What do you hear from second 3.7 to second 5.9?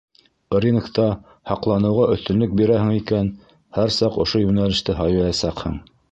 һәр саҡ ошо йүнәлеште һайлаясаҡһың.